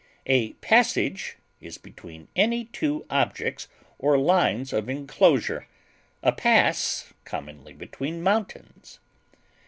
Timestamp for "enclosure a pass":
4.89-7.13